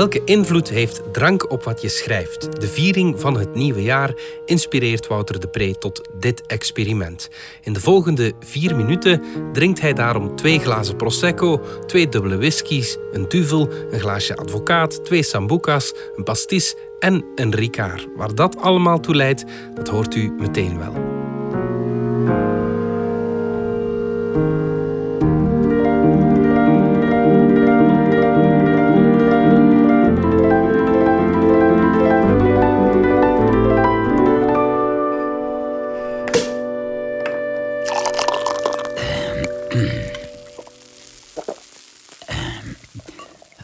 Welke 0.00 0.24
invloed 0.24 0.68
heeft 0.68 1.02
drank 1.12 1.50
op 1.50 1.64
wat 1.64 1.80
je 1.80 1.88
schrijft? 1.88 2.60
De 2.60 2.66
viering 2.66 3.20
van 3.20 3.38
het 3.38 3.54
nieuwe 3.54 3.82
jaar 3.82 4.14
inspireert 4.44 5.06
Wouter 5.06 5.40
de 5.40 5.48
Pre 5.48 5.78
tot 5.78 6.08
dit 6.18 6.46
experiment. 6.46 7.28
In 7.62 7.72
de 7.72 7.80
volgende 7.80 8.32
vier 8.40 8.76
minuten 8.76 9.22
drinkt 9.52 9.80
hij 9.80 9.92
daarom 9.92 10.36
twee 10.36 10.58
glazen 10.58 10.96
prosecco, 10.96 11.60
twee 11.86 12.08
dubbele 12.08 12.36
whiskies, 12.36 12.96
een 13.12 13.28
duvel, 13.28 13.68
een 13.90 14.00
glaasje 14.00 14.36
advocaat, 14.36 15.04
twee 15.04 15.22
sambuca's, 15.22 15.92
een 16.16 16.24
pastis 16.24 16.74
en 16.98 17.24
een 17.34 17.54
ricard. 17.54 18.06
Waar 18.16 18.34
dat 18.34 18.56
allemaal 18.56 19.00
toe 19.00 19.14
leidt, 19.14 19.44
dat 19.74 19.88
hoort 19.88 20.14
u 20.14 20.32
meteen 20.38 20.78
wel. 20.78 21.10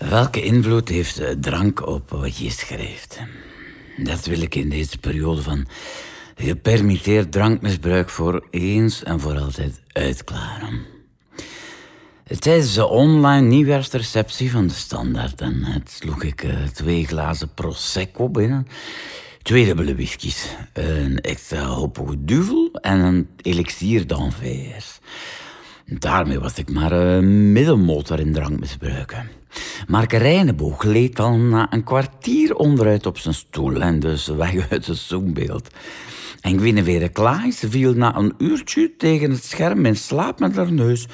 Welke 0.09 0.43
invloed 0.43 0.89
heeft 0.89 1.43
drank 1.43 1.87
op 1.87 2.11
wat 2.11 2.37
je 2.37 2.51
schrijft? 2.51 3.19
Dat 3.97 4.27
wil 4.27 4.41
ik 4.41 4.55
in 4.55 4.69
deze 4.69 4.99
periode 4.99 5.43
van 5.43 5.67
gepermitteerd 6.37 7.33
drankmisbruik 7.33 8.11
voor 8.11 8.47
eens 8.51 9.03
en 9.03 9.21
voor 9.21 9.39
altijd 9.39 9.81
uitklaren. 9.93 10.81
Tijdens 12.39 12.75
de 12.75 12.87
online 12.87 13.47
nieuwjaarsreceptie 13.47 14.51
van 14.51 14.67
de 14.67 14.75
Standaard 14.75 15.41
het 15.41 15.91
sloeg 15.91 16.23
ik 16.23 16.43
uh, 16.43 16.63
twee 16.73 17.07
glazen 17.07 17.55
Prosecco 17.55 18.29
binnen, 18.29 18.67
twee 19.43 19.65
dubbele 19.65 19.95
whiskies, 19.95 20.47
een 20.73 21.21
extra 21.21 21.65
hoppige 21.65 22.25
duvel 22.25 22.71
en 22.73 22.99
een 22.99 23.29
elixier 23.43 24.07
d'envers. 24.07 24.99
Daarmee 25.89 26.41
was 26.41 26.59
ik 26.59 26.71
maar 26.71 26.93
een 26.93 27.53
middelmotor 27.53 28.21
in 28.21 28.33
drankmisbruiken. 28.33 29.29
Mark 29.87 30.13
Rijneboog 30.13 30.83
leed 30.83 31.19
al 31.19 31.37
na 31.37 31.73
een 31.73 31.85
kwartier 31.85 32.55
onderuit 32.55 33.07
op 33.07 33.19
zijn 33.19 33.35
stoel 33.35 33.81
en 33.81 34.01
dus 34.01 34.27
weg 34.27 34.71
uit 34.71 34.87
het 34.87 34.97
zoombeeld. 34.97 35.69
En 36.41 36.59
Guinevere 36.59 37.09
Klaes 37.09 37.63
viel 37.67 37.95
na 37.95 38.17
een 38.17 38.35
uurtje 38.39 38.97
tegen 38.97 39.31
het 39.31 39.45
scherm 39.45 39.87
in 39.87 39.97
slaap 39.97 40.41
met 40.41 40.57
haar 40.57 40.73
neus, 40.73 41.07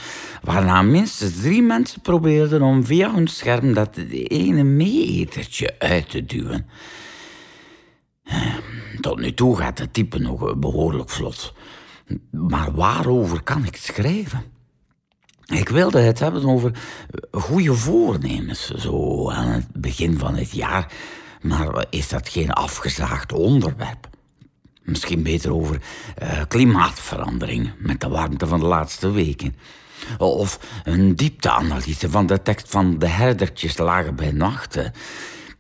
waarna 0.43 0.83
minstens 0.83 1.41
drie 1.41 1.63
mensen 1.63 2.01
probeerden 2.01 2.63
om 2.63 2.85
via 2.85 3.15
hun 3.15 3.29
scherm 3.29 3.75
dat 3.75 3.97
ene 4.13 4.63
meeetertje 4.63 5.75
uit 5.79 6.11
te 6.11 6.25
duwen. 6.25 6.67
Tot 9.01 9.21
nu 9.21 9.35
toe 9.35 9.57
gaat 9.57 9.79
het 9.79 9.93
type 9.93 10.19
nog 10.19 10.59
behoorlijk 10.59 11.11
vlot. 11.11 11.55
Maar 12.31 12.73
waarover 12.75 13.43
kan 13.43 13.65
ik 13.65 13.77
schrijven? 13.77 14.61
Ik 15.53 15.69
wilde 15.69 16.01
het 16.01 16.19
hebben 16.19 16.45
over 16.45 16.73
goede 17.31 17.75
voornemens, 17.75 18.71
zo 18.71 19.31
aan 19.31 19.49
het 19.49 19.67
begin 19.73 20.19
van 20.19 20.35
het 20.35 20.51
jaar. 20.51 20.93
Maar 21.41 21.85
is 21.91 22.09
dat 22.09 22.29
geen 22.29 22.51
afgezaagd 22.51 23.33
onderwerp? 23.33 24.09
Misschien 24.83 25.23
beter 25.23 25.55
over 25.55 25.81
uh, 26.23 26.41
klimaatverandering 26.49 27.71
met 27.79 28.01
de 28.01 28.09
warmte 28.09 28.47
van 28.47 28.61
de 28.61 28.67
laatste 28.67 29.11
weken. 29.11 29.57
Of 30.19 30.59
een 30.85 31.17
diepteanalyse 31.17 32.11
van 32.11 32.27
de 32.27 32.43
tekst 32.43 32.71
van 32.71 32.99
De 32.99 33.09
herdertjes 33.09 33.79
lagen 33.79 34.15
bij 34.15 34.31
nachten. 34.31 34.93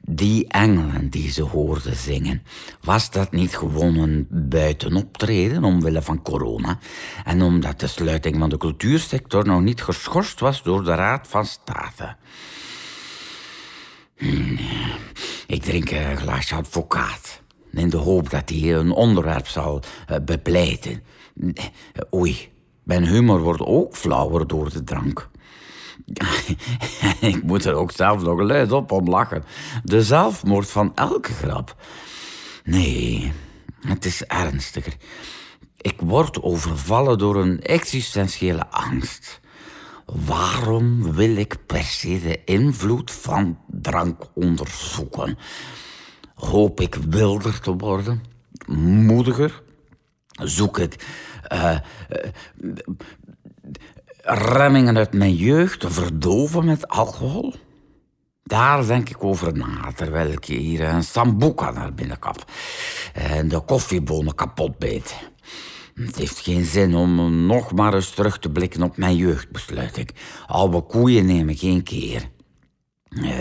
Die 0.04 0.48
engelen 0.48 1.10
die 1.10 1.30
ze 1.30 1.42
hoorden 1.42 1.96
zingen, 1.96 2.42
was 2.80 3.10
dat 3.10 3.32
niet 3.32 3.56
gewoon 3.56 3.96
een 3.96 4.26
buitenoptreden 4.30 5.64
omwille 5.64 6.02
van 6.02 6.22
corona 6.22 6.78
en 7.24 7.42
omdat 7.42 7.80
de 7.80 7.86
sluiting 7.86 8.36
van 8.38 8.48
de 8.48 8.56
cultuursector 8.56 9.46
nog 9.46 9.60
niet 9.60 9.82
geschorst 9.82 10.40
was 10.40 10.62
door 10.62 10.84
de 10.84 10.94
Raad 10.94 11.28
van 11.28 11.46
State? 11.46 12.16
Hmm, 14.16 14.58
ik 15.46 15.62
drink 15.62 15.90
een 15.90 16.16
glaasje 16.16 16.54
advocaat 16.54 17.42
in 17.72 17.90
de 17.90 17.96
hoop 17.96 18.30
dat 18.30 18.48
hij 18.48 18.74
een 18.74 18.90
onderwerp 18.90 19.46
zal 19.46 19.82
eh, 20.06 20.16
bepleiten. 20.24 21.02
Oei, 22.14 22.52
mijn 22.82 23.06
humor 23.06 23.40
wordt 23.40 23.60
ook 23.60 23.96
flauwer 23.96 24.46
door 24.46 24.72
de 24.72 24.84
drank. 24.84 25.30
ik 27.32 27.42
moet 27.42 27.64
er 27.64 27.74
ook 27.74 27.92
zelf 27.92 28.22
nog 28.22 28.40
luid 28.40 28.72
op 28.72 28.92
om 28.92 29.08
lachen. 29.08 29.44
De 29.84 30.02
zelfmoord 30.02 30.70
van 30.70 30.92
elke 30.94 31.32
grap. 31.32 31.76
Nee, 32.64 33.32
het 33.80 34.04
is 34.04 34.24
ernstiger. 34.24 34.96
Ik 35.76 36.00
word 36.00 36.42
overvallen 36.42 37.18
door 37.18 37.36
een 37.36 37.60
existentiële 37.60 38.70
angst. 38.70 39.40
Waarom 40.06 41.12
wil 41.12 41.36
ik 41.36 41.56
per 41.66 41.84
se 41.84 42.20
de 42.20 42.44
invloed 42.44 43.10
van 43.10 43.58
drank 43.66 44.22
onderzoeken? 44.34 45.38
Hoop 46.34 46.80
ik 46.80 46.94
wilder 46.94 47.60
te 47.60 47.76
worden? 47.76 48.22
Moediger? 48.66 49.62
Zoek 50.28 50.78
ik 50.78 51.06
uh, 51.52 51.78
remmingen 54.24 54.96
uit 54.96 55.12
mijn 55.12 55.34
jeugd 55.34 55.84
verdoven 55.88 56.64
met 56.64 56.88
alcohol? 56.88 57.54
Daar 58.42 58.86
denk 58.86 59.08
ik 59.08 59.24
over 59.24 59.56
na, 59.56 59.92
terwijl 59.96 60.30
ik 60.30 60.44
hier 60.44 60.80
een 60.80 61.04
sambuca 61.04 61.70
naar 61.70 61.94
binnen 61.94 62.18
kap. 62.18 62.44
En 63.12 63.48
de 63.48 63.60
koffiebonen 63.60 64.34
kapot 64.34 64.78
beet. 64.78 65.14
Het 65.94 66.16
heeft 66.16 66.38
geen 66.38 66.64
zin 66.64 66.94
om 66.94 67.46
nog 67.46 67.72
maar 67.72 67.94
eens 67.94 68.10
terug 68.10 68.38
te 68.38 68.50
blikken 68.50 68.82
op 68.82 68.96
mijn 68.96 69.16
jeugd, 69.16 69.50
besluit 69.50 69.96
ik. 69.96 70.12
Oude 70.46 70.80
koeien 70.80 71.26
nemen 71.26 71.56
geen 71.56 71.82
keer. 71.82 72.30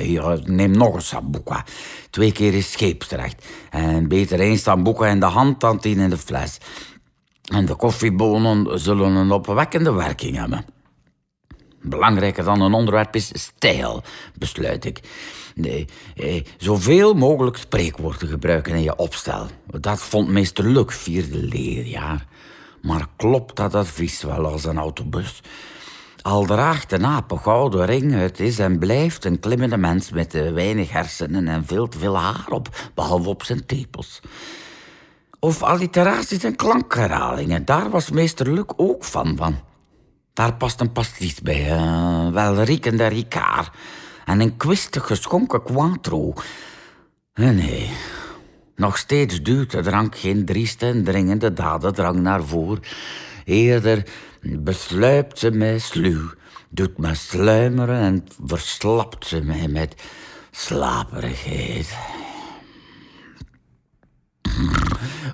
Ja, 0.01 0.37
neem 0.43 0.71
nog 0.71 0.95
een 0.95 1.01
sambuca. 1.01 1.65
Twee 2.09 2.31
keer 2.31 2.53
is 2.53 2.71
scheepsrecht. 2.71 3.45
En 3.69 4.07
beter 4.07 4.39
één 4.39 4.57
sambuca 4.57 5.07
in 5.07 5.19
de 5.19 5.25
hand 5.25 5.59
dan 5.59 5.79
tien 5.79 5.99
in 5.99 6.09
de 6.09 6.17
fles. 6.17 6.57
En 7.51 7.65
de 7.65 7.75
koffiebonen 7.75 8.79
zullen 8.79 9.15
een 9.15 9.31
opwekkende 9.31 9.93
werking 9.93 10.37
hebben. 10.37 10.65
Belangrijker 11.81 12.43
dan 12.43 12.61
een 12.61 12.73
onderwerp 12.73 13.15
is 13.15 13.31
stijl, 13.33 14.03
besluit 14.37 14.85
ik. 14.85 14.99
Nee, 15.55 15.85
eh, 16.15 16.43
zoveel 16.57 17.13
mogelijk 17.13 17.57
spreekwoorden 17.57 18.27
gebruiken 18.27 18.73
in 18.73 18.81
je 18.81 18.95
opstel. 18.95 19.47
Dat 19.65 19.99
vond 19.99 20.27
meester 20.27 20.63
Luk 20.63 20.91
vierde 20.91 21.37
leerjaar. 21.37 22.25
Maar 22.81 23.07
klopt 23.15 23.55
dat 23.55 23.75
advies 23.75 24.21
wel 24.21 24.45
als 24.45 24.63
een 24.63 24.77
autobus? 24.77 25.41
Al 26.21 26.45
draagt 26.45 26.91
een 26.91 27.05
aap 27.05 27.31
een 27.31 27.39
gouden 27.39 27.85
ring, 27.85 28.13
het 28.13 28.39
is 28.39 28.59
en 28.59 28.79
blijft 28.79 29.25
een 29.25 29.39
klimmende 29.39 29.77
mens 29.77 30.11
met 30.11 30.33
weinig 30.33 30.91
hersenen 30.91 31.47
en 31.47 31.65
veel 31.65 31.87
te 31.87 31.99
veel 31.99 32.17
haar 32.17 32.47
op, 32.49 32.91
behalve 32.93 33.29
op 33.29 33.43
zijn 33.43 33.65
tepels. 33.65 34.21
Of 35.43 35.63
alliteraties 35.63 36.43
en 36.43 36.55
klankherhalingen, 36.55 37.65
daar 37.65 37.89
was 37.89 38.09
meester 38.11 38.51
Luc 38.53 38.65
ook 38.75 39.03
van 39.03 39.37
van. 39.37 39.59
Daar 40.33 40.53
past 40.53 40.79
een 40.79 40.91
pastis 40.91 41.41
bij, 41.41 41.71
uh, 41.71 42.29
welriekende 42.29 43.07
Ricard 43.07 43.69
en 44.25 44.39
een 44.39 44.57
kwistig 44.57 45.05
geschonken. 45.07 45.61
Eh, 47.33 47.49
nee, 47.49 47.89
nog 48.75 48.97
steeds 48.97 49.41
duurt 49.41 49.71
de 49.71 49.81
drank 49.81 50.17
geen 50.17 50.45
drieste 50.45 50.85
en 50.85 51.03
dringende 51.03 51.53
dadendrang 51.53 52.19
naar 52.19 52.43
voren. 52.43 52.83
Eerder 53.45 54.07
besluipt 54.41 55.39
ze 55.39 55.51
mij 55.51 55.79
sluw, 55.79 56.31
doet 56.69 56.97
me 56.97 57.15
sluimeren 57.15 57.99
en 57.99 58.27
verslapt 58.45 59.27
ze 59.27 59.41
mij 59.43 59.67
met 59.67 59.95
slaperigheid. 60.51 61.97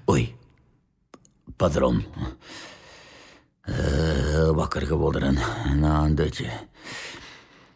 Oei, 0.05 0.35
padron. 1.55 2.05
Uh, 3.69 4.49
wakker 4.49 4.81
geworden 4.81 5.37
na 5.79 6.03
een 6.03 6.15
dutje. 6.15 6.49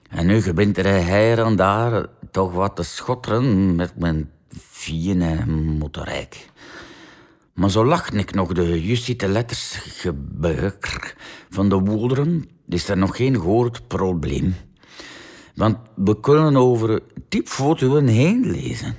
En 0.10 0.26
nu 0.26 0.42
gebint 0.42 0.78
er 0.78 1.40
en 1.40 1.56
daar 1.56 2.06
toch 2.32 2.54
wat 2.54 2.76
te 2.76 2.84
schotteren 2.84 3.76
met 3.76 3.98
mijn 3.98 4.32
fine 4.50 5.46
motorrijk. 5.46 6.50
Maar 7.54 7.70
zo 7.70 7.86
lacht 7.86 8.14
ik 8.14 8.34
nog 8.34 8.54
de 8.54 8.84
justiete 8.84 9.28
letters 9.28 9.80
van 11.50 11.70
de 11.70 11.80
woelderen, 11.80 12.50
is 12.68 12.90
er 12.90 12.98
nog 12.98 13.16
geen 13.16 13.40
groot 13.40 13.88
probleem. 13.88 14.56
Want 15.56 15.78
we 15.96 16.20
kunnen 16.20 16.58
over 16.58 17.02
typfoto's 17.30 18.10
heen 18.10 18.52
lezen. 18.52 18.96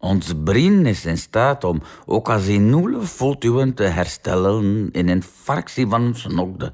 Ons 0.00 0.32
brein 0.44 0.86
is 0.86 1.04
in 1.04 1.18
staat 1.18 1.64
om 1.64 1.82
ook 2.06 2.28
als 2.28 2.46
in 2.46 2.70
nul 2.70 3.04
te 3.74 3.82
herstellen 3.82 4.88
in 4.92 5.08
een 5.08 5.22
fractie 5.22 5.86
van 5.86 6.02
een 6.02 6.14
snokde. 6.16 6.72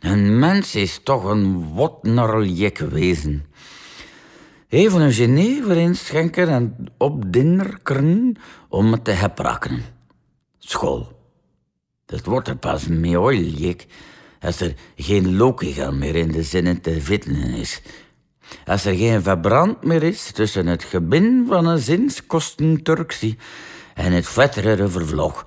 Een 0.00 0.38
mens 0.38 0.74
is 0.74 1.00
toch 1.02 1.24
een 1.24 1.64
wotnerljek 1.74 2.78
wezen. 2.78 3.44
Even 4.68 5.00
een 5.00 5.12
Genever 5.12 5.76
inschenken 5.76 6.48
en 6.48 6.76
op 6.98 7.32
dinnerkeren 7.32 8.36
om 8.68 8.92
het 8.92 9.04
te 9.04 9.10
heprakken. 9.10 9.82
School. 10.58 11.20
Het 12.06 12.26
wordt 12.26 12.48
er 12.48 12.56
pas 12.56 12.86
mee 12.86 13.20
oiljek 13.20 13.86
als 14.40 14.60
er 14.60 14.74
geen 14.96 15.36
logica 15.36 15.90
meer 15.90 16.14
in 16.14 16.32
de 16.32 16.42
zinnen 16.42 16.80
te 16.80 17.00
vinden 17.00 17.52
is. 17.52 17.82
Als 18.66 18.84
er 18.84 18.94
geen 18.94 19.22
verbrand 19.22 19.84
meer 19.84 20.02
is 20.02 20.30
tussen 20.30 20.66
het 20.66 20.84
gebin 20.84 21.44
van 21.48 21.66
een 21.66 21.78
zinskosten 21.78 22.82
en 23.94 24.12
het 24.12 24.28
vettere 24.28 24.88
vervlog, 24.88 25.46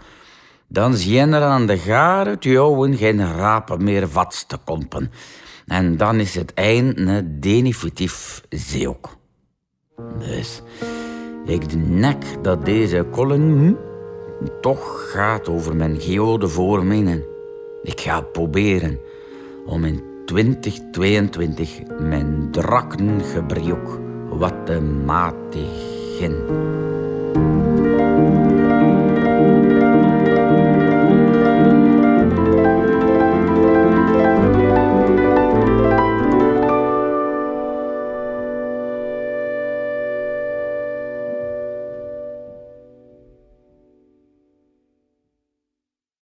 dan 0.67 0.93
zien 0.93 1.33
er 1.33 1.41
aan 1.41 1.65
de 1.65 1.77
garen 1.77 2.37
jouwen 2.39 2.97
geen 2.97 3.35
rapen 3.35 3.83
meer 3.83 4.09
vats 4.09 4.45
te 4.45 4.57
kompen. 4.63 5.11
En 5.65 5.97
dan 5.97 6.19
is 6.19 6.35
het 6.35 6.53
einde 6.53 7.39
definitief 7.39 8.41
zeok. 8.49 9.17
Dus 10.19 10.61
ik 11.45 11.69
denk 11.69 12.23
dat 12.41 12.65
deze 12.65 13.05
column 13.11 13.77
toch 14.61 15.11
gaat 15.11 15.49
over 15.49 15.75
mijn 15.75 16.01
geode 16.01 16.47
voormenen. 16.47 17.23
Ik 17.83 17.99
ga 17.99 18.21
proberen 18.21 18.99
om 19.65 19.85
in 19.85 20.14
2022 20.25 21.81
mijn 21.99 22.47
drakkengebruik 22.51 23.99
wat 24.29 24.65
te 24.65 24.81
matigen. 24.81 26.35